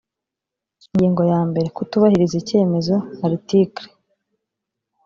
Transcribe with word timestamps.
ingingo 0.91 1.21
ya 1.31 1.39
mbere 1.49 1.67
kutubahiriza 1.75 2.35
icyemezo 2.41 2.95
article 3.27 3.83